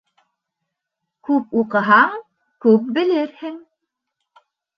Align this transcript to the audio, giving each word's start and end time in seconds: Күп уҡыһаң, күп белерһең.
Күп 1.29 1.53
уҡыһаң, 1.63 2.15
күп 2.67 2.89
белерһең. 2.97 3.61